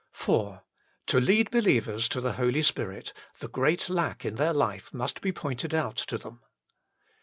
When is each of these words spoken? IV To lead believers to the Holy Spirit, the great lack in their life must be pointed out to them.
IV 0.19 0.61
To 1.05 1.19
lead 1.19 1.51
believers 1.51 2.09
to 2.09 2.19
the 2.21 2.31
Holy 2.33 2.63
Spirit, 2.63 3.13
the 3.37 3.47
great 3.47 3.87
lack 3.87 4.25
in 4.25 4.33
their 4.33 4.51
life 4.51 4.91
must 4.91 5.21
be 5.21 5.31
pointed 5.31 5.75
out 5.75 5.95
to 5.97 6.17
them. 6.17 6.41